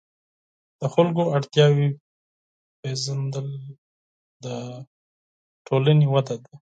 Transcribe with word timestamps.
د 0.79 0.81
خلکو 0.93 1.23
اړتیاوې 1.35 1.87
پېژندل 2.79 3.47
د 4.43 4.45
ټولنې 5.67 6.07
وده 6.13 6.35
ده. 6.43 6.53